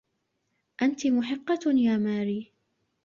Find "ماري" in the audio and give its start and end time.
1.97-2.51